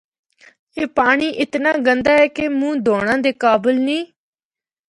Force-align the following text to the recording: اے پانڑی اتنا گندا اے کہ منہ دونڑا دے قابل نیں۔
اے 0.75 0.83
پانڑی 0.97 1.29
اتنا 1.41 1.71
گندا 1.85 2.13
اے 2.19 2.27
کہ 2.35 2.45
منہ 2.59 2.77
دونڑا 2.85 3.15
دے 3.23 3.31
قابل 3.43 3.75
نیں۔ 3.85 4.03